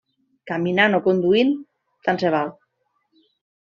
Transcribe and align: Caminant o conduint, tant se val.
Caminant 0.51 0.99
o 0.99 1.01
conduint, 1.09 1.53
tant 2.09 2.23
se 2.25 2.37
val. 2.39 2.53